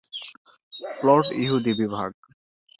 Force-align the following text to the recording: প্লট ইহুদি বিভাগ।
প্লট 0.95 1.25
ইহুদি 1.37 1.71
বিভাগ। 1.73 2.11